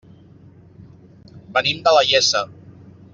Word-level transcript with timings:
Venim 1.59 1.85
de 1.89 1.95
la 1.99 2.03
Iessa. 2.13 2.43